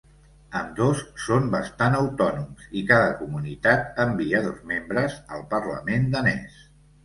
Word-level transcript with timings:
Ambdós 0.59 1.03
són 1.25 1.45
bastants 1.55 1.97
autònoms 1.99 2.65
i 2.83 2.83
cada 2.93 3.13
comunitat 3.21 4.03
envia 4.07 4.43
dos 4.49 4.67
membres 4.75 5.23
al 5.39 5.49
Parlament 5.57 6.13
danès. 6.19 6.61